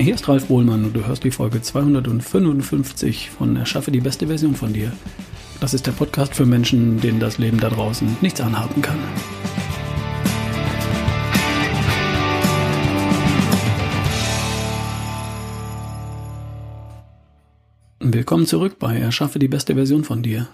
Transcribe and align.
Hier 0.00 0.14
ist 0.14 0.26
Ralf 0.28 0.46
Bohlmann 0.46 0.86
und 0.86 0.96
du 0.96 1.06
hörst 1.06 1.24
die 1.24 1.30
Folge 1.30 1.60
255 1.60 3.28
von 3.28 3.54
Erschaffe 3.56 3.90
die 3.90 4.00
beste 4.00 4.28
Version 4.28 4.54
von 4.54 4.72
dir. 4.72 4.94
Das 5.60 5.74
ist 5.74 5.86
der 5.86 5.92
Podcast 5.92 6.34
für 6.34 6.46
Menschen, 6.46 6.98
denen 7.02 7.20
das 7.20 7.36
Leben 7.36 7.60
da 7.60 7.68
draußen 7.68 8.16
nichts 8.22 8.40
anhaben 8.40 8.80
kann. 8.80 8.98
Willkommen 17.98 18.46
zurück 18.46 18.78
bei 18.78 18.96
Erschaffe 18.96 19.38
die 19.38 19.48
beste 19.48 19.74
Version 19.74 20.04
von 20.04 20.22
dir. 20.22 20.48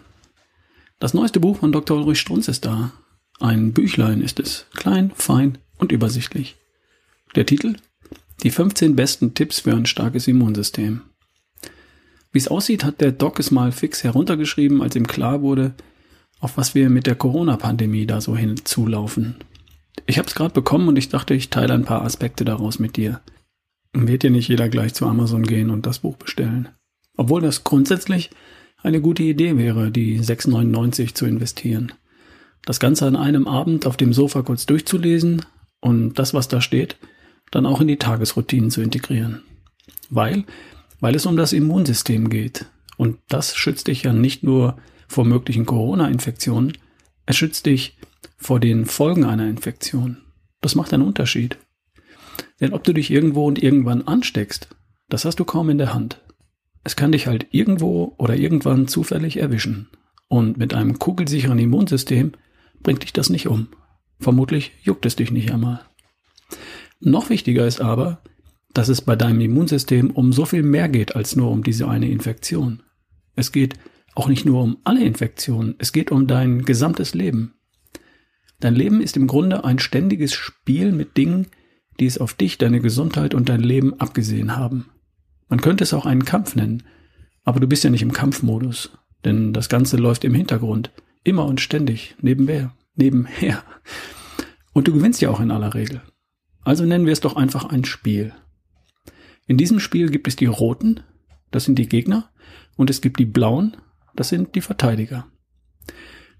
Das 0.98 1.14
neueste 1.14 1.38
Buch 1.38 1.58
von 1.58 1.70
Dr. 1.70 1.98
Ulrich 1.98 2.18
Strunz 2.18 2.48
ist 2.48 2.64
da. 2.64 2.90
Ein 3.38 3.72
Büchlein 3.72 4.22
ist 4.22 4.40
es, 4.40 4.66
klein, 4.74 5.12
fein 5.14 5.58
und 5.78 5.92
übersichtlich. 5.92 6.56
Der 7.36 7.46
Titel 7.46 7.76
die 8.42 8.50
15 8.50 8.96
besten 8.96 9.34
Tipps 9.34 9.60
für 9.60 9.74
ein 9.74 9.86
starkes 9.86 10.28
Immunsystem. 10.28 11.02
Wie 12.32 12.38
es 12.38 12.48
aussieht, 12.48 12.84
hat 12.84 13.00
der 13.00 13.12
Doc 13.12 13.38
es 13.38 13.50
mal 13.50 13.72
fix 13.72 14.04
heruntergeschrieben, 14.04 14.82
als 14.82 14.94
ihm 14.94 15.06
klar 15.06 15.40
wurde, 15.42 15.74
auf 16.40 16.56
was 16.56 16.74
wir 16.74 16.90
mit 16.90 17.06
der 17.06 17.14
Corona-Pandemie 17.14 18.06
da 18.06 18.20
so 18.20 18.36
hinzulaufen. 18.36 19.36
Ich 20.04 20.18
habe 20.18 20.28
es 20.28 20.34
gerade 20.34 20.52
bekommen 20.52 20.88
und 20.88 20.96
ich 20.96 21.08
dachte, 21.08 21.34
ich 21.34 21.48
teile 21.48 21.72
ein 21.72 21.84
paar 21.84 22.02
Aspekte 22.02 22.44
daraus 22.44 22.78
mit 22.78 22.96
dir. 22.96 23.20
Wird 23.94 24.24
ja 24.24 24.30
nicht 24.30 24.48
jeder 24.48 24.68
gleich 24.68 24.92
zu 24.92 25.06
Amazon 25.06 25.44
gehen 25.44 25.70
und 25.70 25.86
das 25.86 26.00
Buch 26.00 26.16
bestellen. 26.16 26.68
Obwohl 27.16 27.40
das 27.40 27.64
grundsätzlich 27.64 28.30
eine 28.82 29.00
gute 29.00 29.22
Idee 29.22 29.56
wäre, 29.56 29.90
die 29.90 30.20
6,99 30.20 31.14
zu 31.14 31.24
investieren. 31.24 31.92
Das 32.66 32.80
Ganze 32.80 33.06
an 33.06 33.16
einem 33.16 33.48
Abend 33.48 33.86
auf 33.86 33.96
dem 33.96 34.12
Sofa 34.12 34.42
kurz 34.42 34.66
durchzulesen 34.66 35.46
und 35.80 36.18
das, 36.18 36.34
was 36.34 36.48
da 36.48 36.60
steht, 36.60 36.98
dann 37.50 37.66
auch 37.66 37.80
in 37.80 37.88
die 37.88 37.98
Tagesroutinen 37.98 38.70
zu 38.70 38.82
integrieren. 38.82 39.42
Weil, 40.10 40.44
weil 41.00 41.14
es 41.14 41.26
um 41.26 41.36
das 41.36 41.52
Immunsystem 41.52 42.30
geht. 42.30 42.66
Und 42.96 43.18
das 43.28 43.56
schützt 43.56 43.88
dich 43.88 44.02
ja 44.04 44.12
nicht 44.12 44.42
nur 44.42 44.76
vor 45.08 45.24
möglichen 45.24 45.66
Corona-Infektionen, 45.66 46.72
es 47.26 47.36
schützt 47.36 47.66
dich 47.66 47.98
vor 48.36 48.60
den 48.60 48.86
Folgen 48.86 49.24
einer 49.24 49.48
Infektion. 49.48 50.18
Das 50.60 50.74
macht 50.74 50.94
einen 50.94 51.02
Unterschied. 51.02 51.58
Denn 52.60 52.72
ob 52.72 52.84
du 52.84 52.92
dich 52.92 53.10
irgendwo 53.10 53.46
und 53.46 53.62
irgendwann 53.62 54.02
ansteckst, 54.02 54.68
das 55.08 55.24
hast 55.24 55.38
du 55.40 55.44
kaum 55.44 55.68
in 55.70 55.78
der 55.78 55.92
Hand. 55.92 56.20
Es 56.84 56.96
kann 56.96 57.12
dich 57.12 57.26
halt 57.26 57.48
irgendwo 57.50 58.14
oder 58.16 58.36
irgendwann 58.36 58.88
zufällig 58.88 59.38
erwischen. 59.38 59.88
Und 60.28 60.56
mit 60.56 60.74
einem 60.74 60.98
kugelsicheren 60.98 61.58
Immunsystem 61.58 62.32
bringt 62.82 63.02
dich 63.02 63.12
das 63.12 63.30
nicht 63.30 63.48
um. 63.48 63.68
Vermutlich 64.20 64.72
juckt 64.82 65.04
es 65.04 65.16
dich 65.16 65.30
nicht 65.30 65.52
einmal. 65.52 65.80
Noch 67.00 67.30
wichtiger 67.30 67.66
ist 67.66 67.80
aber, 67.80 68.22
dass 68.72 68.88
es 68.88 69.00
bei 69.00 69.16
deinem 69.16 69.40
Immunsystem 69.40 70.10
um 70.10 70.32
so 70.32 70.44
viel 70.44 70.62
mehr 70.62 70.88
geht 70.88 71.16
als 71.16 71.36
nur 71.36 71.50
um 71.50 71.62
diese 71.62 71.88
eine 71.88 72.08
Infektion. 72.08 72.82
Es 73.34 73.52
geht 73.52 73.74
auch 74.14 74.28
nicht 74.28 74.46
nur 74.46 74.62
um 74.62 74.78
alle 74.84 75.04
Infektionen, 75.04 75.74
es 75.78 75.92
geht 75.92 76.10
um 76.10 76.26
dein 76.26 76.62
gesamtes 76.62 77.14
Leben. 77.14 77.54
Dein 78.60 78.74
Leben 78.74 79.00
ist 79.00 79.16
im 79.16 79.26
Grunde 79.26 79.64
ein 79.64 79.78
ständiges 79.78 80.32
Spiel 80.32 80.92
mit 80.92 81.16
Dingen, 81.16 81.48
die 82.00 82.06
es 82.06 82.18
auf 82.18 82.34
dich, 82.34 82.58
deine 82.58 82.80
Gesundheit 82.80 83.34
und 83.34 83.48
dein 83.48 83.60
Leben 83.60 83.94
abgesehen 84.00 84.56
haben. 84.56 84.90
Man 85.48 85.60
könnte 85.60 85.84
es 85.84 85.94
auch 85.94 86.06
einen 86.06 86.24
Kampf 86.24 86.56
nennen, 86.56 86.82
aber 87.44 87.60
du 87.60 87.66
bist 87.66 87.84
ja 87.84 87.90
nicht 87.90 88.02
im 88.02 88.12
Kampfmodus, 88.12 88.90
denn 89.24 89.52
das 89.52 89.68
Ganze 89.68 89.96
läuft 89.96 90.24
im 90.24 90.34
Hintergrund, 90.34 90.90
immer 91.24 91.44
und 91.44 91.60
ständig, 91.60 92.16
nebenher, 92.20 92.74
nebenher. 92.94 93.62
Und 94.72 94.88
du 94.88 94.92
gewinnst 94.92 95.20
ja 95.20 95.30
auch 95.30 95.40
in 95.40 95.50
aller 95.50 95.74
Regel. 95.74 96.02
Also 96.66 96.84
nennen 96.84 97.06
wir 97.06 97.12
es 97.12 97.20
doch 97.20 97.36
einfach 97.36 97.66
ein 97.66 97.84
Spiel. 97.84 98.32
In 99.46 99.56
diesem 99.56 99.78
Spiel 99.78 100.10
gibt 100.10 100.26
es 100.26 100.34
die 100.34 100.46
Roten, 100.46 100.98
das 101.52 101.64
sind 101.64 101.78
die 101.78 101.88
Gegner, 101.88 102.28
und 102.74 102.90
es 102.90 103.00
gibt 103.00 103.20
die 103.20 103.24
Blauen, 103.24 103.76
das 104.16 104.30
sind 104.30 104.56
die 104.56 104.60
Verteidiger. 104.60 105.28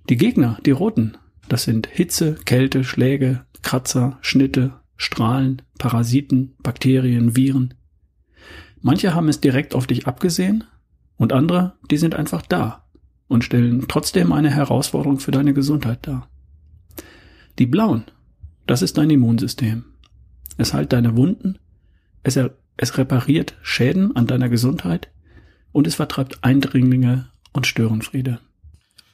Die 0.09 0.17
Gegner, 0.17 0.59
die 0.67 0.73
Roten, 0.73 1.17
das 1.49 1.63
sind 1.63 1.87
Hitze, 1.87 2.35
Kälte, 2.45 2.83
Schläge, 2.83 3.47
Kratzer, 3.63 4.19
Schnitte, 4.21 4.81
Strahlen, 4.97 5.63
Parasiten, 5.79 6.57
Bakterien, 6.61 7.37
Viren. 7.37 7.75
Manche 8.81 9.15
haben 9.15 9.29
es 9.29 9.41
direkt 9.41 9.77
auf 9.77 9.87
dich 9.87 10.09
abgesehen 10.09 10.65
und 11.19 11.33
andere, 11.33 11.79
die 11.89 11.99
sind 11.99 12.17
einfach 12.17 12.43
da 12.43 12.89
und 13.29 13.45
stellen 13.45 13.85
trotzdem 13.87 14.33
eine 14.33 14.51
Herausforderung 14.51 15.21
für 15.21 15.31
deine 15.31 15.55
Gesundheit 15.55 16.05
dar. 16.05 16.29
Die 17.61 17.67
Blauen, 17.67 18.07
das 18.67 18.83
ist 18.83 18.99
dein 18.99 19.11
Immunsystem. 19.11 19.85
Es 20.57 20.73
heilt 20.73 20.93
deine 20.93 21.17
Wunden, 21.17 21.59
es, 22.23 22.39
es 22.77 22.99
repariert 22.99 23.57
Schäden 23.63 24.17
an 24.17 24.27
deiner 24.27 24.49
Gesundheit 24.49 25.11
und 25.73 25.87
es 25.87 25.95
vertreibt 25.95 26.43
Eindringlinge 26.43 27.31
und 27.53 27.67
Störenfriede. 27.67 28.41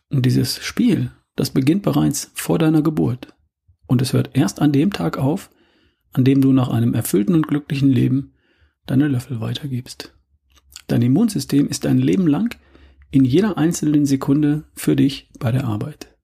Und 0.08 0.26
dieses 0.26 0.62
Spiel, 0.62 1.10
das 1.36 1.50
beginnt 1.50 1.82
bereits 1.82 2.30
vor 2.34 2.58
deiner 2.58 2.82
Geburt. 2.82 3.34
Und 3.86 4.02
es 4.02 4.12
hört 4.12 4.30
erst 4.34 4.60
an 4.60 4.72
dem 4.72 4.92
Tag 4.92 5.18
auf, 5.18 5.50
an 6.12 6.24
dem 6.24 6.40
du 6.40 6.52
nach 6.52 6.68
einem 6.68 6.94
erfüllten 6.94 7.34
und 7.34 7.48
glücklichen 7.48 7.90
Leben 7.90 8.34
deine 8.86 9.08
Löffel 9.08 9.40
weitergibst. 9.40 10.14
Dein 10.86 11.02
Immunsystem 11.02 11.68
ist 11.68 11.84
dein 11.84 11.98
Leben 11.98 12.26
lang 12.26 12.56
in 13.10 13.24
jeder 13.24 13.58
einzelnen 13.58 14.06
Sekunde 14.06 14.64
für 14.74 14.96
dich 14.96 15.30
bei 15.38 15.52
der 15.52 15.64
Arbeit. 15.64 16.16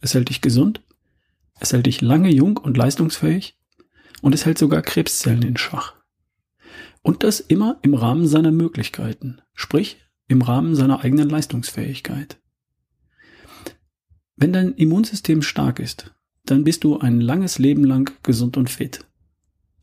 Es 0.00 0.14
hält 0.14 0.28
dich 0.28 0.40
gesund, 0.40 0.82
es 1.58 1.72
hält 1.72 1.86
dich 1.86 2.00
lange 2.00 2.30
jung 2.30 2.56
und 2.56 2.76
leistungsfähig 2.76 3.56
und 4.22 4.34
es 4.34 4.46
hält 4.46 4.58
sogar 4.58 4.82
Krebszellen 4.82 5.42
in 5.42 5.56
Schach. 5.56 5.94
Und 7.02 7.22
das 7.22 7.40
immer 7.40 7.78
im 7.82 7.94
Rahmen 7.94 8.26
seiner 8.26 8.50
Möglichkeiten, 8.50 9.40
sprich 9.54 9.98
im 10.28 10.42
Rahmen 10.42 10.74
seiner 10.74 11.04
eigenen 11.04 11.28
Leistungsfähigkeit. 11.28 12.40
Wenn 14.36 14.52
dein 14.52 14.74
Immunsystem 14.74 15.42
stark 15.42 15.78
ist, 15.78 16.14
dann 16.44 16.64
bist 16.64 16.84
du 16.84 16.98
ein 16.98 17.20
langes 17.20 17.58
Leben 17.58 17.84
lang 17.84 18.12
gesund 18.22 18.56
und 18.56 18.70
fit. 18.70 19.06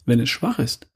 Wenn 0.05 0.19
es 0.19 0.29
schwach 0.29 0.59
ist, 0.59 0.91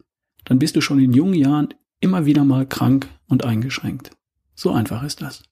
dann 0.46 0.60
bist 0.60 0.76
du 0.76 0.82
schon 0.82 1.00
in 1.00 1.14
jungen 1.14 1.34
Jahren 1.34 1.74
immer 2.00 2.26
wieder 2.26 2.44
mal 2.44 2.66
krank 2.66 3.08
und 3.28 3.44
eingeschränkt. 3.44 4.12
So 4.54 4.72
einfach 4.72 5.04
ist 5.04 5.22
das. 5.22 5.44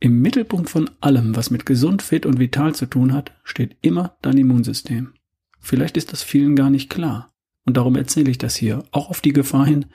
Im 0.00 0.22
Mittelpunkt 0.22 0.70
von 0.70 0.90
allem, 1.00 1.36
was 1.36 1.50
mit 1.50 1.66
gesund, 1.66 2.02
fit 2.02 2.24
und 2.24 2.38
vital 2.38 2.74
zu 2.74 2.86
tun 2.86 3.12
hat, 3.12 3.32
steht 3.44 3.76
immer 3.82 4.16
dein 4.22 4.38
Immunsystem. 4.38 5.12
Vielleicht 5.60 5.96
ist 5.96 6.12
das 6.12 6.22
vielen 6.22 6.56
gar 6.56 6.70
nicht 6.70 6.90
klar. 6.90 7.32
Und 7.64 7.76
darum 7.76 7.96
erzähle 7.96 8.30
ich 8.30 8.38
das 8.38 8.56
hier, 8.56 8.82
auch 8.90 9.10
auf 9.10 9.20
die 9.20 9.32
Gefahr 9.32 9.66
hin, 9.66 9.86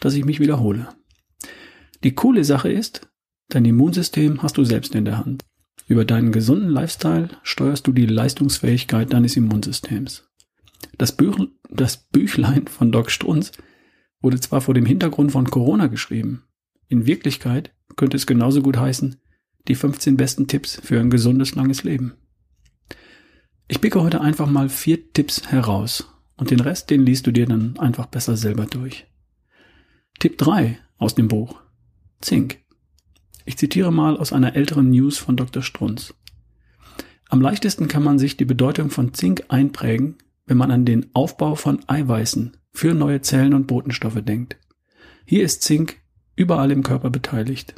dass 0.00 0.14
ich 0.14 0.24
mich 0.24 0.40
wiederhole. 0.40 0.88
Die 2.02 2.14
coole 2.14 2.44
Sache 2.44 2.72
ist, 2.72 3.08
dein 3.48 3.64
Immunsystem 3.64 4.42
hast 4.42 4.56
du 4.56 4.64
selbst 4.64 4.94
in 4.94 5.04
der 5.04 5.18
Hand. 5.18 5.44
Über 5.86 6.04
deinen 6.04 6.32
gesunden 6.32 6.70
Lifestyle 6.70 7.28
steuerst 7.42 7.86
du 7.86 7.92
die 7.92 8.06
Leistungsfähigkeit 8.06 9.12
deines 9.12 9.36
Immunsystems. 9.36 10.28
Das, 10.98 11.12
Büch, 11.12 11.36
das 11.70 11.96
Büchlein 11.96 12.66
von 12.66 12.90
Doc 12.90 13.10
Strunz 13.10 13.52
wurde 14.20 14.40
zwar 14.40 14.60
vor 14.60 14.74
dem 14.74 14.86
Hintergrund 14.86 15.32
von 15.32 15.50
Corona 15.50 15.88
geschrieben. 15.88 16.44
In 16.88 17.06
Wirklichkeit 17.06 17.74
könnte 17.96 18.16
es 18.16 18.26
genauso 18.26 18.62
gut 18.62 18.76
heißen, 18.76 19.20
die 19.68 19.74
15 19.74 20.16
besten 20.16 20.46
Tipps 20.46 20.80
für 20.82 20.98
ein 20.98 21.10
gesundes, 21.10 21.54
langes 21.54 21.84
Leben. 21.84 22.14
Ich 23.68 23.80
picke 23.80 24.02
heute 24.02 24.20
einfach 24.20 24.48
mal 24.48 24.68
vier 24.68 25.12
Tipps 25.12 25.50
heraus 25.50 26.08
und 26.36 26.50
den 26.50 26.60
Rest, 26.60 26.90
den 26.90 27.06
liest 27.06 27.26
du 27.26 27.32
dir 27.32 27.46
dann 27.46 27.78
einfach 27.78 28.06
besser 28.06 28.36
selber 28.36 28.66
durch. 28.66 29.06
Tipp 30.18 30.38
3 30.38 30.78
aus 30.98 31.14
dem 31.14 31.28
Buch. 31.28 31.60
Zink. 32.20 32.58
Ich 33.44 33.56
zitiere 33.56 33.92
mal 33.92 34.16
aus 34.16 34.32
einer 34.32 34.54
älteren 34.54 34.90
News 34.90 35.18
von 35.18 35.36
Dr. 35.36 35.62
Strunz. 35.62 36.14
Am 37.28 37.40
leichtesten 37.40 37.88
kann 37.88 38.02
man 38.02 38.18
sich 38.18 38.36
die 38.36 38.44
Bedeutung 38.44 38.90
von 38.90 39.14
Zink 39.14 39.44
einprägen, 39.48 40.18
wenn 40.46 40.56
man 40.56 40.70
an 40.70 40.84
den 40.84 41.06
Aufbau 41.14 41.54
von 41.54 41.80
Eiweißen 41.88 42.56
für 42.72 42.94
neue 42.94 43.22
Zellen 43.22 43.54
und 43.54 43.66
Botenstoffe 43.66 44.22
denkt. 44.22 44.58
Hier 45.24 45.42
ist 45.42 45.62
Zink 45.62 46.00
überall 46.36 46.70
im 46.70 46.82
Körper 46.82 47.10
beteiligt. 47.10 47.74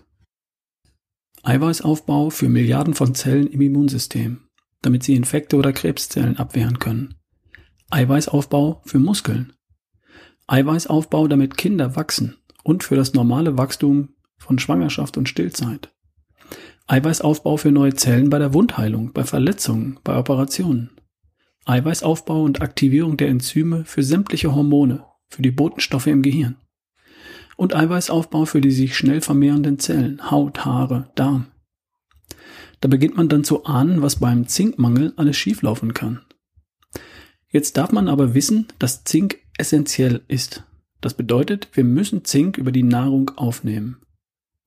Eiweißaufbau 1.42 2.30
für 2.30 2.48
Milliarden 2.48 2.94
von 2.94 3.14
Zellen 3.14 3.46
im 3.46 3.60
Immunsystem 3.60 4.43
damit 4.84 5.02
sie 5.02 5.14
Infekte 5.14 5.56
oder 5.56 5.72
Krebszellen 5.72 6.36
abwehren 6.36 6.78
können. 6.78 7.14
Eiweißaufbau 7.90 8.82
für 8.84 8.98
Muskeln. 8.98 9.52
Eiweißaufbau, 10.46 11.28
damit 11.28 11.56
Kinder 11.56 11.96
wachsen 11.96 12.36
und 12.62 12.82
für 12.82 12.96
das 12.96 13.14
normale 13.14 13.56
Wachstum 13.56 14.10
von 14.36 14.58
Schwangerschaft 14.58 15.16
und 15.16 15.28
Stillzeit. 15.28 15.90
Eiweißaufbau 16.86 17.56
für 17.56 17.70
neue 17.70 17.94
Zellen 17.94 18.28
bei 18.28 18.38
der 18.38 18.52
Wundheilung, 18.52 19.12
bei 19.12 19.24
Verletzungen, 19.24 19.98
bei 20.04 20.16
Operationen. 20.18 20.90
Eiweißaufbau 21.64 22.42
und 22.42 22.60
Aktivierung 22.60 23.16
der 23.16 23.28
Enzyme 23.28 23.84
für 23.86 24.02
sämtliche 24.02 24.54
Hormone, 24.54 25.04
für 25.28 25.40
die 25.40 25.50
Botenstoffe 25.50 26.08
im 26.08 26.22
Gehirn. 26.22 26.56
Und 27.56 27.74
Eiweißaufbau 27.74 28.44
für 28.44 28.60
die 28.60 28.70
sich 28.70 28.96
schnell 28.96 29.22
vermehrenden 29.22 29.78
Zellen, 29.78 30.30
Haut, 30.30 30.64
Haare, 30.66 31.10
Darm. 31.14 31.46
Da 32.84 32.88
beginnt 32.88 33.16
man 33.16 33.30
dann 33.30 33.44
zu 33.44 33.64
ahnen, 33.64 34.02
was 34.02 34.16
beim 34.16 34.46
Zinkmangel 34.46 35.14
alles 35.16 35.38
schieflaufen 35.38 35.94
kann. 35.94 36.20
Jetzt 37.48 37.78
darf 37.78 37.92
man 37.92 38.08
aber 38.08 38.34
wissen, 38.34 38.68
dass 38.78 39.04
Zink 39.04 39.38
essentiell 39.56 40.20
ist. 40.28 40.64
Das 41.00 41.14
bedeutet, 41.14 41.70
wir 41.72 41.82
müssen 41.82 42.26
Zink 42.26 42.58
über 42.58 42.72
die 42.72 42.82
Nahrung 42.82 43.30
aufnehmen. 43.36 44.02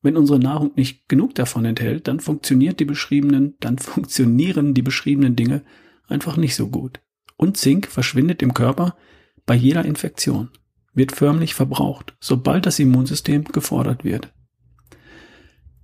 Wenn 0.01 0.17
unsere 0.17 0.39
Nahrung 0.39 0.71
nicht 0.75 1.07
genug 1.07 1.35
davon 1.35 1.63
enthält, 1.63 2.07
dann 2.07 2.19
funktioniert 2.19 2.79
die 2.79 2.85
beschriebenen, 2.85 3.53
dann 3.59 3.77
funktionieren 3.77 4.73
die 4.73 4.81
beschriebenen 4.81 5.35
Dinge 5.35 5.61
einfach 6.07 6.37
nicht 6.37 6.55
so 6.55 6.69
gut. 6.69 7.01
Und 7.35 7.57
Zink 7.57 7.85
verschwindet 7.85 8.41
im 8.41 8.55
Körper 8.55 8.97
bei 9.45 9.53
jeder 9.53 9.85
Infektion, 9.85 10.49
wird 10.91 11.11
förmlich 11.11 11.53
verbraucht, 11.53 12.17
sobald 12.19 12.65
das 12.65 12.79
Immunsystem 12.79 13.43
gefordert 13.43 14.03
wird. 14.03 14.33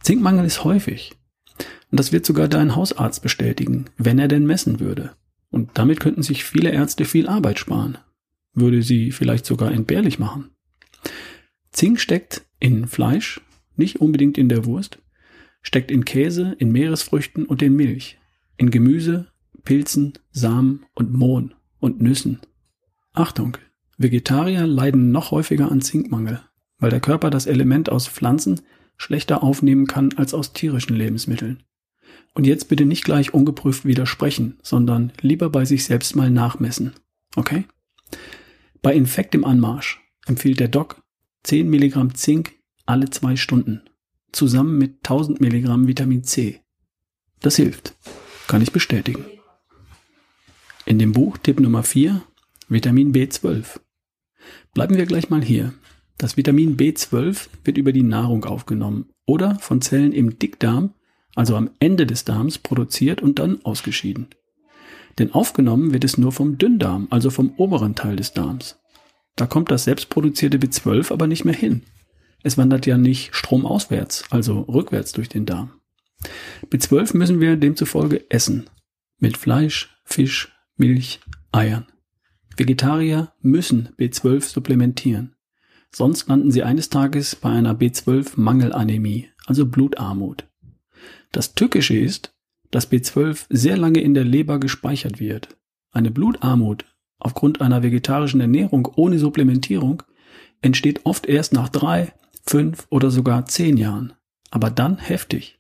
Zinkmangel 0.02 0.46
ist 0.46 0.64
häufig. 0.64 1.14
Und 1.92 2.00
das 2.00 2.12
wird 2.12 2.26
sogar 2.26 2.48
dein 2.48 2.76
Hausarzt 2.76 3.22
bestätigen, 3.22 3.86
wenn 3.98 4.20
er 4.20 4.28
denn 4.28 4.46
messen 4.46 4.80
würde. 4.80 5.16
Und 5.50 5.72
damit 5.76 6.00
könnten 6.00 6.24
sich 6.24 6.44
viele 6.44 6.72
Ärzte 6.72 7.06
viel 7.06 7.28
Arbeit 7.28 7.60
sparen. 7.60 7.98
Würde 8.54 8.82
sie 8.82 9.12
vielleicht 9.12 9.46
sogar 9.46 9.72
entbehrlich 9.72 10.20
machen. 10.20 10.50
Zink 11.72 12.00
steckt 12.00 12.46
in 12.60 12.88
Fleisch, 12.88 13.42
nicht 13.76 14.02
unbedingt 14.02 14.38
in 14.38 14.50
der 14.50 14.66
Wurst, 14.66 15.00
steckt 15.62 15.92
in 15.92 16.06
Käse, 16.06 16.56
in 16.60 16.72
Meeresfrüchten 16.72 17.46
und 17.46 17.62
in 17.62 17.76
Milch, 17.76 18.20
in 18.58 18.72
Gemüse, 18.72 19.28
Pilzen, 19.64 20.14
Samen 20.32 20.86
und 20.94 21.14
Mohn 21.14 21.54
und 21.80 22.02
Nüssen. 22.02 22.40
Achtung, 23.14 23.58
Vegetarier 23.98 24.66
leiden 24.68 25.12
noch 25.12 25.32
häufiger 25.32 25.72
an 25.72 25.82
Zinkmangel, 25.82 26.42
weil 26.80 26.90
der 26.90 27.00
Körper 27.00 27.30
das 27.30 27.46
Element 27.46 27.90
aus 27.90 28.08
Pflanzen 28.08 28.62
schlechter 28.98 29.44
aufnehmen 29.44 29.88
kann 29.88 30.14
als 30.18 30.34
aus 30.34 30.54
tierischen 30.54 30.96
Lebensmitteln. 30.96 31.64
Und 32.34 32.46
jetzt 32.46 32.68
bitte 32.68 32.86
nicht 32.86 33.04
gleich 33.04 33.34
ungeprüft 33.34 33.86
widersprechen, 33.86 34.58
sondern 34.64 35.12
lieber 35.22 35.50
bei 35.50 35.66
sich 35.66 35.86
selbst 35.86 36.16
mal 36.16 36.30
nachmessen. 36.30 36.94
Okay? 37.36 37.66
Bei 38.82 38.94
Infekt 38.94 39.36
im 39.36 39.46
Anmarsch 39.46 40.02
empfiehlt 40.26 40.60
der 40.60 40.68
Doc 40.68 41.02
10 41.44 41.70
Milligramm 41.70 42.16
Zink 42.16 42.54
alle 42.86 43.10
zwei 43.10 43.36
Stunden, 43.36 43.82
zusammen 44.32 44.78
mit 44.78 44.98
1000 45.04 45.42
Milligramm 45.42 45.88
Vitamin 45.88 46.24
C. 46.24 46.62
Das 47.40 47.56
hilft. 47.56 47.96
Kann 48.48 48.62
ich 48.62 48.72
bestätigen. 48.72 49.26
In 50.86 51.00
dem 51.00 51.14
Buch 51.14 51.38
Tipp 51.38 51.60
Nummer 51.60 51.84
4 51.84 52.22
Vitamin 52.68 53.14
B12. 53.14 53.80
Bleiben 54.74 54.98
wir 54.98 55.06
gleich 55.06 55.30
mal 55.30 55.42
hier. 55.42 55.74
Das 56.24 56.38
Vitamin 56.38 56.78
B12 56.78 57.50
wird 57.66 57.78
über 57.78 57.92
die 57.92 58.02
Nahrung 58.02 58.46
aufgenommen 58.46 59.10
oder 59.26 59.56
von 59.60 59.82
Zellen 59.82 60.14
im 60.14 60.40
Dickdarm, 60.40 60.94
also 61.36 61.58
am 61.58 61.72
Ende 61.82 62.06
des 62.06 62.24
Darms, 62.24 62.58
produziert 62.58 63.22
und 63.22 63.40
dann 63.40 63.60
ausgeschieden. 63.66 64.28
Denn 65.20 65.34
aufgenommen 65.34 65.92
wird 65.92 66.06
es 66.06 66.18
nur 66.18 66.32
vom 66.32 66.58
Dünndarm, 66.58 67.10
also 67.10 67.30
vom 67.30 67.54
oberen 67.58 67.96
Teil 67.96 68.16
des 68.16 68.32
Darms. 68.32 68.80
Da 69.36 69.48
kommt 69.48 69.70
das 69.70 69.84
selbstproduzierte 69.84 70.60
B12 70.60 71.12
aber 71.12 71.28
nicht 71.28 71.44
mehr 71.44 71.54
hin. 71.54 71.82
Es 72.42 72.58
wandert 72.58 72.86
ja 72.86 72.98
nicht 72.98 73.36
stromauswärts, 73.36 74.24
also 74.30 74.62
rückwärts 74.62 75.12
durch 75.12 75.28
den 75.28 75.46
Darm. 75.46 75.74
B12 76.70 77.18
müssen 77.18 77.42
wir 77.42 77.58
demzufolge 77.58 78.32
essen. 78.32 78.70
Mit 79.20 79.36
Fleisch, 79.36 79.94
Fisch, 80.06 80.56
Milch, 80.78 81.20
Eiern. 81.52 81.88
Vegetarier 82.56 83.34
müssen 83.42 83.90
B12 84.00 84.40
supplementieren. 84.44 85.36
Sonst 85.96 86.28
landen 86.28 86.52
sie 86.52 86.64
eines 86.64 86.90
Tages 86.90 87.36
bei 87.36 87.50
einer 87.50 87.76
B12-Mangelanämie, 87.76 89.28
also 89.46 89.66
Blutarmut. 89.68 90.46
Das 91.32 91.54
Tückische 91.54 91.98
ist, 91.98 92.34
dass 92.72 92.92
B12 92.92 93.46
sehr 93.50 93.78
lange 93.78 94.00
in 94.00 94.16
der 94.16 94.24
Leber 94.24 94.60
gespeichert 94.60 95.20
wird. 95.20 95.56
Eine 95.92 96.10
Blutarmut 96.10 96.86
aufgrund 97.20 97.62
einer 97.62 97.84
vegetarischen 97.84 98.42
Ernährung 98.42 98.92
ohne 98.96 99.20
Supplementierung 99.20 100.02
entsteht 100.62 101.06
oft 101.06 101.28
erst 101.28 101.54
nach 101.54 101.70
drei, 101.70 102.14
fünf 102.46 102.88
oder 102.90 103.12
sogar 103.12 103.46
zehn 103.46 103.78
Jahren. 103.78 104.14
Aber 104.50 104.72
dann 104.72 104.98
heftig. 104.98 105.60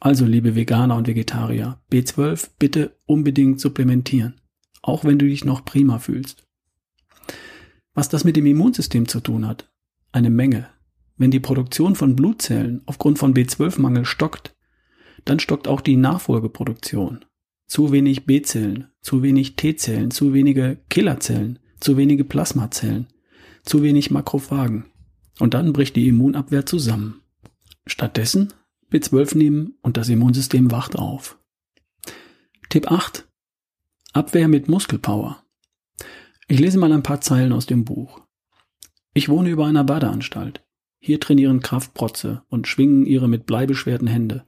Also, 0.00 0.24
liebe 0.24 0.54
Veganer 0.54 0.96
und 0.96 1.06
Vegetarier, 1.06 1.78
B12 1.92 2.48
bitte 2.58 2.96
unbedingt 3.04 3.60
supplementieren. 3.60 4.40
Auch 4.80 5.04
wenn 5.04 5.18
du 5.18 5.26
dich 5.26 5.44
noch 5.44 5.66
prima 5.66 5.98
fühlst. 5.98 6.46
Was 7.94 8.08
das 8.08 8.24
mit 8.24 8.36
dem 8.36 8.46
Immunsystem 8.46 9.08
zu 9.08 9.20
tun 9.20 9.46
hat? 9.46 9.70
Eine 10.12 10.30
Menge. 10.30 10.68
Wenn 11.16 11.30
die 11.30 11.40
Produktion 11.40 11.96
von 11.96 12.16
Blutzellen 12.16 12.82
aufgrund 12.86 13.18
von 13.18 13.34
B12-Mangel 13.34 14.04
stockt, 14.04 14.56
dann 15.24 15.38
stockt 15.38 15.68
auch 15.68 15.80
die 15.80 15.96
Nachfolgeproduktion. 15.96 17.24
Zu 17.66 17.92
wenig 17.92 18.26
B-Zellen, 18.26 18.88
zu 19.02 19.22
wenig 19.22 19.56
T-Zellen, 19.56 20.10
zu 20.10 20.32
wenige 20.32 20.78
Killerzellen, 20.88 21.58
zu 21.78 21.96
wenige 21.96 22.24
Plasmazellen, 22.24 23.06
zu 23.64 23.82
wenig 23.82 24.10
Makrophagen. 24.10 24.86
Und 25.38 25.54
dann 25.54 25.72
bricht 25.72 25.96
die 25.96 26.08
Immunabwehr 26.08 26.66
zusammen. 26.66 27.20
Stattdessen 27.86 28.52
B12 28.90 29.36
nehmen 29.36 29.78
und 29.82 29.96
das 29.96 30.08
Immunsystem 30.08 30.70
wacht 30.70 30.96
auf. 30.96 31.38
Tipp 32.68 32.90
8. 32.90 33.28
Abwehr 34.12 34.48
mit 34.48 34.68
Muskelpower. 34.68 35.44
Ich 36.50 36.58
lese 36.58 36.78
mal 36.78 36.92
ein 36.92 37.04
paar 37.04 37.20
Zeilen 37.20 37.52
aus 37.52 37.66
dem 37.66 37.84
Buch. 37.84 38.22
Ich 39.14 39.28
wohne 39.28 39.50
über 39.50 39.66
einer 39.66 39.84
Badeanstalt. 39.84 40.66
Hier 40.98 41.20
trainieren 41.20 41.60
Kraftprotze 41.60 42.42
und 42.48 42.66
schwingen 42.66 43.06
ihre 43.06 43.28
mit 43.28 43.46
Blei 43.46 43.66
beschwerten 43.66 44.08
Hände. 44.08 44.46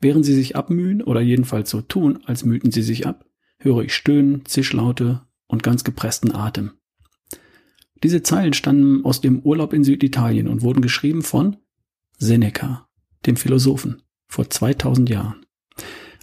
Während 0.00 0.24
sie 0.24 0.32
sich 0.32 0.56
abmühen 0.56 1.02
oder 1.02 1.20
jedenfalls 1.20 1.68
so 1.68 1.82
tun, 1.82 2.20
als 2.24 2.46
mühten 2.46 2.72
sie 2.72 2.80
sich 2.80 3.06
ab, 3.06 3.26
höre 3.58 3.82
ich 3.82 3.92
Stöhnen, 3.92 4.46
Zischlaute 4.46 5.26
und 5.46 5.62
ganz 5.62 5.84
gepressten 5.84 6.34
Atem. 6.34 6.72
Diese 8.02 8.22
Zeilen 8.22 8.54
stammen 8.54 9.04
aus 9.04 9.20
dem 9.20 9.40
Urlaub 9.40 9.74
in 9.74 9.84
Süditalien 9.84 10.48
und 10.48 10.62
wurden 10.62 10.80
geschrieben 10.80 11.20
von 11.20 11.58
Seneca, 12.16 12.88
dem 13.26 13.36
Philosophen, 13.36 14.00
vor 14.26 14.48
2000 14.48 15.10
Jahren. 15.10 15.44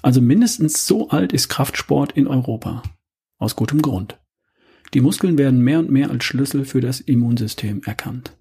Also 0.01 0.21
mindestens 0.21 0.87
so 0.87 1.09
alt 1.09 1.33
ist 1.33 1.49
Kraftsport 1.49 2.13
in 2.13 2.25
Europa. 2.25 2.81
Aus 3.37 3.55
gutem 3.55 3.83
Grund. 3.83 4.17
Die 4.93 5.01
Muskeln 5.01 5.37
werden 5.37 5.61
mehr 5.61 5.79
und 5.79 5.89
mehr 5.89 6.11
als 6.11 6.23
Schlüssel 6.23 6.65
für 6.65 6.81
das 6.81 6.99
Immunsystem 6.99 7.81
erkannt. 7.83 8.37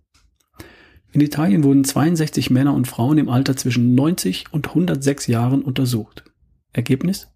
In 1.13 1.21
Italien 1.21 1.63
wurden 1.63 1.85
62 1.85 2.51
Männer 2.51 2.75
und 2.75 2.87
Frauen 2.87 3.19
im 3.19 3.29
Alter 3.29 3.57
zwischen 3.57 3.95
90 3.95 4.53
und 4.53 4.69
106 4.69 5.27
Jahren 5.27 5.63
untersucht. 5.63 6.25
Ergebnis? 6.73 7.29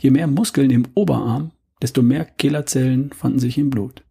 Je 0.00 0.10
mehr 0.10 0.26
Muskeln 0.26 0.70
im 0.70 0.86
Oberarm, 0.94 1.52
desto 1.82 2.02
mehr 2.02 2.24
Killerzellen 2.24 3.12
fanden 3.12 3.38
sich 3.38 3.58
im 3.58 3.70
Blut. 3.70 4.04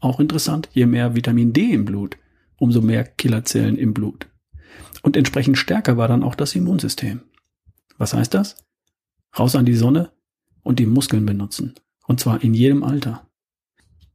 Auch 0.00 0.18
interessant, 0.20 0.68
je 0.72 0.86
mehr 0.86 1.14
Vitamin 1.14 1.52
D 1.52 1.72
im 1.72 1.84
Blut, 1.84 2.16
umso 2.56 2.80
mehr 2.80 3.04
Killerzellen 3.04 3.76
im 3.76 3.94
Blut. 3.94 4.28
Und 5.02 5.16
entsprechend 5.16 5.58
stärker 5.58 5.96
war 5.96 6.08
dann 6.08 6.22
auch 6.22 6.34
das 6.34 6.54
Immunsystem. 6.54 7.22
Was 7.98 8.14
heißt 8.14 8.34
das? 8.34 8.56
Raus 9.38 9.54
an 9.56 9.66
die 9.66 9.74
Sonne 9.74 10.10
und 10.62 10.78
die 10.78 10.86
Muskeln 10.86 11.26
benutzen. 11.26 11.74
Und 12.06 12.20
zwar 12.20 12.42
in 12.42 12.54
jedem 12.54 12.82
Alter. 12.82 13.28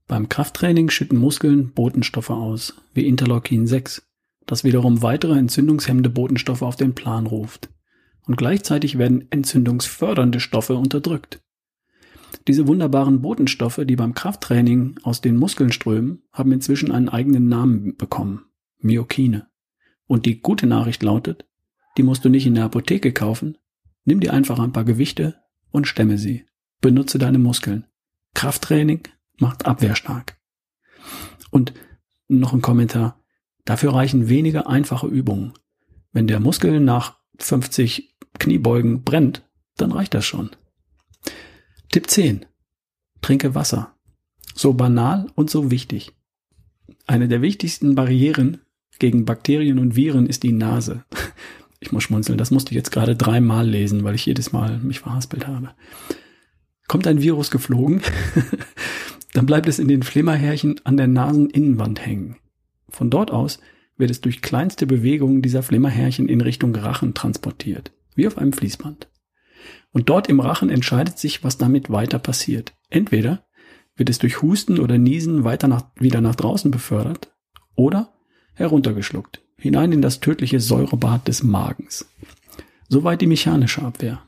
Beim 0.07 0.29
Krafttraining 0.29 0.89
schütten 0.89 1.19
Muskeln 1.19 1.73
Botenstoffe 1.73 2.29
aus, 2.29 2.75
wie 2.93 3.05
Interleukin 3.05 3.67
6, 3.67 4.07
das 4.45 4.63
wiederum 4.63 5.01
weitere 5.01 5.37
entzündungshemmende 5.37 6.09
Botenstoffe 6.09 6.61
auf 6.61 6.77
den 6.77 6.95
Plan 6.95 7.27
ruft. 7.27 7.69
Und 8.25 8.37
gleichzeitig 8.37 8.97
werden 8.97 9.27
entzündungsfördernde 9.31 10.39
Stoffe 10.39 10.75
unterdrückt. 10.75 11.41
Diese 12.47 12.67
wunderbaren 12.67 13.21
Botenstoffe, 13.21 13.81
die 13.83 13.97
beim 13.97 14.13
Krafttraining 14.13 14.95
aus 15.03 15.19
den 15.19 15.35
Muskeln 15.35 15.73
strömen, 15.73 16.23
haben 16.31 16.53
inzwischen 16.53 16.91
einen 16.91 17.09
eigenen 17.09 17.49
Namen 17.49 17.97
bekommen. 17.97 18.45
Myokine. 18.79 19.47
Und 20.07 20.25
die 20.25 20.39
gute 20.39 20.67
Nachricht 20.67 21.03
lautet, 21.03 21.45
die 21.97 22.03
musst 22.03 22.23
du 22.23 22.29
nicht 22.29 22.45
in 22.45 22.55
der 22.55 22.65
Apotheke 22.65 23.11
kaufen. 23.11 23.57
Nimm 24.05 24.21
dir 24.21 24.33
einfach 24.33 24.59
ein 24.59 24.71
paar 24.71 24.85
Gewichte 24.85 25.35
und 25.71 25.87
stemme 25.87 26.17
sie. 26.17 26.45
Benutze 26.79 27.17
deine 27.17 27.39
Muskeln. 27.39 27.85
Krafttraining 28.33 29.01
macht 29.39 29.65
abwehrstark. 29.65 30.37
Und 31.51 31.73
noch 32.27 32.53
ein 32.53 32.61
Kommentar. 32.61 33.23
Dafür 33.65 33.93
reichen 33.93 34.29
wenige 34.29 34.67
einfache 34.67 35.07
Übungen. 35.07 35.53
Wenn 36.11 36.27
der 36.27 36.39
Muskel 36.39 36.79
nach 36.79 37.17
50 37.39 38.15
Kniebeugen 38.39 39.03
brennt, 39.03 39.43
dann 39.77 39.91
reicht 39.91 40.13
das 40.13 40.25
schon. 40.25 40.51
Tipp 41.91 42.09
10. 42.09 42.45
Trinke 43.21 43.55
Wasser. 43.55 43.95
So 44.53 44.73
banal 44.73 45.27
und 45.35 45.49
so 45.49 45.71
wichtig. 45.71 46.13
Eine 47.05 47.27
der 47.27 47.41
wichtigsten 47.41 47.95
Barrieren 47.95 48.61
gegen 48.99 49.25
Bakterien 49.25 49.79
und 49.79 49.95
Viren 49.95 50.25
ist 50.25 50.43
die 50.43 50.51
Nase. 50.51 51.05
Ich 51.79 51.91
muss 51.91 52.03
schmunzeln, 52.03 52.39
das 52.39 52.49
musste 52.49 52.71
ich 52.71 52.75
jetzt 52.75 52.91
gerade 52.91 53.15
dreimal 53.15 53.67
lesen, 53.67 54.03
weil 54.03 54.15
ich 54.15 54.25
jedes 54.25 54.51
Mal 54.51 54.79
mich 54.79 55.01
verhaspelt 55.01 55.45
habe. 55.45 55.75
Kommt 56.87 57.05
ein 57.05 57.21
Virus 57.21 57.51
geflogen, 57.51 58.01
dann 59.37 59.45
bleibt 59.45 59.67
es 59.67 59.77
in 59.77 59.87
den 59.87 60.01
Flimmerhärchen 60.01 60.81
an 60.83 60.97
der 60.97 61.05
Naseninnenwand 61.05 62.03
hängen. 62.03 62.37
Von 62.89 63.11
dort 63.11 63.29
aus 63.29 63.59
wird 63.95 64.09
es 64.09 64.19
durch 64.19 64.41
kleinste 64.41 64.87
Bewegungen 64.87 65.43
dieser 65.43 65.61
Flimmerhärchen 65.61 66.27
in 66.27 66.41
Richtung 66.41 66.75
Rachen 66.75 67.13
transportiert, 67.13 67.91
wie 68.15 68.25
auf 68.25 68.39
einem 68.39 68.51
Fließband. 68.51 69.09
Und 69.91 70.09
dort 70.09 70.27
im 70.27 70.39
Rachen 70.39 70.71
entscheidet 70.71 71.19
sich, 71.19 71.43
was 71.43 71.59
damit 71.59 71.91
weiter 71.91 72.17
passiert. 72.17 72.73
Entweder 72.89 73.45
wird 73.95 74.09
es 74.09 74.17
durch 74.17 74.41
Husten 74.41 74.79
oder 74.79 74.97
Niesen 74.97 75.43
weiter 75.43 75.67
nach, 75.67 75.83
wieder 75.99 76.19
nach 76.19 76.35
draußen 76.35 76.71
befördert, 76.71 77.31
oder 77.75 78.13
heruntergeschluckt, 78.55 79.43
hinein 79.55 79.91
in 79.91 80.01
das 80.01 80.19
tödliche 80.19 80.59
Säurebad 80.59 81.27
des 81.27 81.43
Magens. 81.43 82.09
Soweit 82.89 83.21
die 83.21 83.27
mechanische 83.27 83.83
Abwehr. 83.83 84.23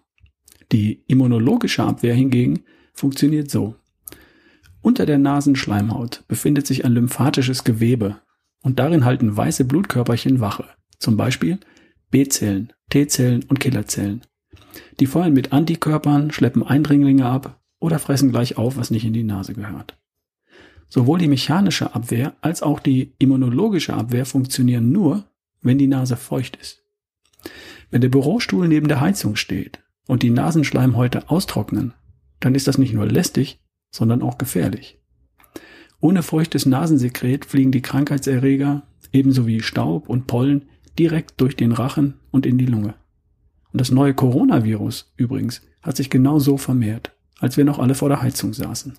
Die 0.72 1.04
immunologische 1.08 1.84
Abwehr 1.84 2.14
hingegen 2.14 2.60
funktioniert 2.94 3.50
so. 3.50 3.74
Unter 4.82 5.06
der 5.06 5.18
Nasenschleimhaut 5.18 6.24
befindet 6.28 6.66
sich 6.66 6.86
ein 6.86 6.94
lymphatisches 6.94 7.64
Gewebe 7.64 8.22
und 8.62 8.80
darin 8.80 9.06
halten 9.06 9.36
weiße 9.36 9.66
Blutkörperchen 9.66 10.40
Wache, 10.40 10.66
zum 10.98 11.18
Beispiel 11.18 11.60
B-Zellen, 12.12 12.74
T-Zellen 12.90 13.44
und 13.44 13.60
Killerzellen. 13.60 14.22
Die 15.00 15.06
feuern 15.06 15.34
mit 15.34 15.54
Antikörpern, 15.54 16.32
schleppen 16.32 16.64
Eindringlinge 16.64 17.26
ab 17.26 17.62
oder 17.80 18.00
fressen 18.00 18.32
gleich 18.32 18.58
auf, 18.58 18.78
was 18.78 18.92
nicht 18.92 19.06
in 19.06 19.14
die 19.14 19.24
Nase 19.24 19.54
gehört. 19.54 19.98
Sowohl 20.88 21.20
die 21.20 21.28
mechanische 21.28 21.94
Abwehr 21.94 22.36
als 22.42 22.64
auch 22.64 22.80
die 22.80 23.14
immunologische 23.20 23.94
Abwehr 23.94 24.26
funktionieren 24.26 24.92
nur, 24.92 25.26
wenn 25.62 25.78
die 25.78 25.88
Nase 25.88 26.18
feucht 26.18 26.56
ist. 26.56 26.84
Wenn 27.92 28.02
der 28.02 28.10
Bürostuhl 28.10 28.68
neben 28.68 28.88
der 28.88 29.02
Heizung 29.02 29.36
steht 29.36 29.84
und 30.08 30.24
die 30.24 30.30
Nasenschleimhäute 30.30 31.30
austrocknen, 31.30 31.94
dann 32.40 32.56
ist 32.56 32.68
das 32.68 32.78
nicht 32.78 32.94
nur 32.94 33.06
lästig, 33.06 33.60
sondern 33.92 34.22
auch 34.22 34.38
gefährlich. 34.38 35.00
Ohne 36.02 36.24
feuchtes 36.24 36.66
Nasensekret 36.66 37.46
fliegen 37.46 37.72
die 37.72 37.82
Krankheitserreger, 37.82 38.84
ebenso 39.12 39.48
wie 39.48 39.62
Staub 39.62 40.08
und 40.08 40.28
Pollen, 40.28 40.70
direkt 40.98 41.40
durch 41.42 41.56
den 41.56 41.72
Rachen 41.72 42.16
und 42.32 42.46
in 42.46 42.58
die 42.58 42.66
Lunge. 42.66 42.96
Und 43.72 43.82
das 43.82 43.92
neue 43.92 44.14
Coronavirus 44.14 45.14
übrigens 45.18 45.62
hat 45.82 45.98
sich 45.98 46.10
genau 46.10 46.40
so 46.40 46.58
vermehrt, 46.58 47.12
als 47.40 47.58
wir 47.58 47.66
noch 47.66 47.80
alle 47.80 47.96
vor 47.96 48.10
der 48.10 48.22
Heizung 48.22 48.54
saßen. 48.54 48.98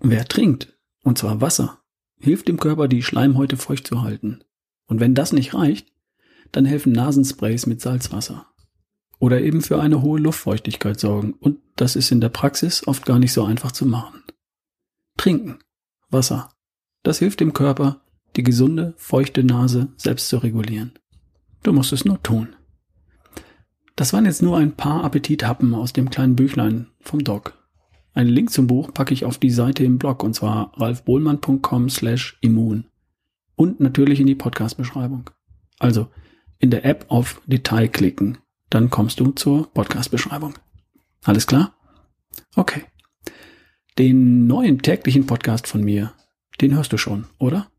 Wer 0.00 0.24
trinkt, 0.26 0.76
und 1.02 1.18
zwar 1.18 1.40
Wasser, 1.40 1.78
hilft 2.18 2.48
dem 2.48 2.58
Körper, 2.58 2.88
die 2.88 3.02
Schleimhäute 3.02 3.56
feucht 3.56 3.86
zu 3.86 4.02
halten. 4.02 4.40
Und 4.86 5.00
wenn 5.00 5.14
das 5.14 5.32
nicht 5.32 5.54
reicht, 5.54 5.88
dann 6.52 6.64
helfen 6.64 6.92
Nasensprays 6.92 7.66
mit 7.66 7.80
Salzwasser. 7.80 8.46
Oder 9.20 9.42
eben 9.42 9.60
für 9.60 9.80
eine 9.80 10.02
hohe 10.02 10.18
Luftfeuchtigkeit 10.18 10.98
sorgen. 10.98 11.34
Und 11.34 11.58
das 11.76 11.94
ist 11.94 12.10
in 12.10 12.20
der 12.20 12.30
Praxis 12.30 12.88
oft 12.88 13.06
gar 13.06 13.20
nicht 13.20 13.32
so 13.32 13.44
einfach 13.44 13.70
zu 13.70 13.86
machen. 13.86 14.22
Trinken. 15.16 15.58
Wasser. 16.08 16.48
Das 17.04 17.20
hilft 17.20 17.38
dem 17.38 17.52
Körper, 17.52 18.00
die 18.34 18.42
gesunde, 18.42 18.94
feuchte 18.96 19.44
Nase 19.44 19.92
selbst 19.96 20.28
zu 20.28 20.38
regulieren. 20.38 20.98
Du 21.62 21.72
musst 21.72 21.92
es 21.92 22.04
nur 22.04 22.20
tun. 22.22 22.56
Das 23.94 24.12
waren 24.12 24.24
jetzt 24.24 24.42
nur 24.42 24.56
ein 24.56 24.72
paar 24.72 25.04
Appetithappen 25.04 25.74
aus 25.74 25.92
dem 25.92 26.08
kleinen 26.08 26.34
Büchlein 26.34 26.86
vom 27.00 27.22
Doc. 27.22 27.52
Einen 28.14 28.30
Link 28.30 28.50
zum 28.50 28.66
Buch 28.66 28.92
packe 28.92 29.14
ich 29.14 29.24
auf 29.26 29.38
die 29.38 29.50
Seite 29.50 29.84
im 29.84 29.98
Blog 29.98 30.24
und 30.24 30.34
zwar 30.34 30.72
ralfbohlmann.com 30.80 31.90
slash 31.90 32.38
immun. 32.40 32.86
Und 33.54 33.80
natürlich 33.80 34.18
in 34.18 34.26
die 34.26 34.34
Podcast-Beschreibung. 34.34 35.28
Also 35.78 36.08
in 36.58 36.70
der 36.70 36.84
App 36.86 37.06
auf 37.08 37.42
Detail 37.46 37.88
klicken, 37.88 38.38
dann 38.70 38.88
kommst 38.88 39.20
du 39.20 39.32
zur 39.32 39.72
Podcast-Beschreibung. 39.72 40.54
Alles 41.24 41.46
klar? 41.46 41.74
Okay. 42.56 42.84
Den 43.98 44.46
neuen 44.46 44.80
täglichen 44.80 45.26
Podcast 45.26 45.66
von 45.66 45.82
mir, 45.82 46.12
den 46.60 46.74
hörst 46.74 46.92
du 46.92 46.96
schon, 46.96 47.26
oder? 47.38 47.70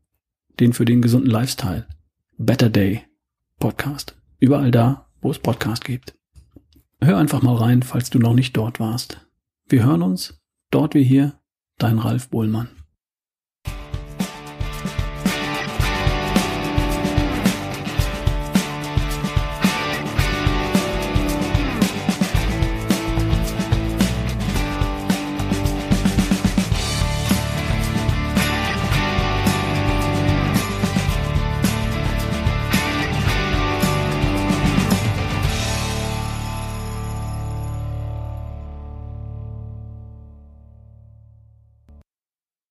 Den 0.60 0.72
für 0.72 0.84
den 0.84 1.02
gesunden 1.02 1.30
Lifestyle. 1.30 1.86
Better 2.38 2.68
Day 2.68 3.02
Podcast. 3.58 4.14
Überall 4.38 4.70
da, 4.70 5.08
wo 5.20 5.30
es 5.30 5.38
Podcast 5.38 5.84
gibt. 5.84 6.14
Hör 7.00 7.18
einfach 7.18 7.42
mal 7.42 7.56
rein, 7.56 7.82
falls 7.82 8.10
du 8.10 8.18
noch 8.18 8.34
nicht 8.34 8.56
dort 8.56 8.78
warst. 8.78 9.26
Wir 9.68 9.84
hören 9.84 10.02
uns, 10.02 10.40
dort 10.70 10.94
wie 10.94 11.04
hier, 11.04 11.40
dein 11.78 11.98
Ralf 11.98 12.28
Bohlmann. 12.28 12.68